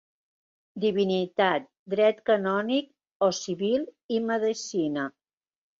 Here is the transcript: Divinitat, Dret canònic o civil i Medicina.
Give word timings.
Divinitat, 0.85 1.67
Dret 1.95 2.25
canònic 2.31 2.91
o 3.29 3.33
civil 3.45 3.89
i 4.19 4.25
Medicina. 4.33 5.11